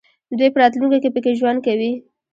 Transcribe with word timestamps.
دوی 0.37 0.49
په 0.53 0.59
راتلونکي 0.61 0.99
کې 1.03 1.09
پکې 1.15 1.31
ژوند 1.39 1.59
کوي. 1.67 1.91